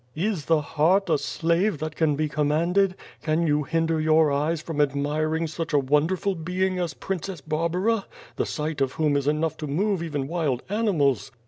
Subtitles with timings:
[0.15, 2.95] "Is the heart a slave that can be commanded?
[3.21, 8.47] Can you hinder your eyes from admiring such a wonderful being as Princess Barbara, the
[8.47, 11.31] sight of whom is enough to move even wild animals."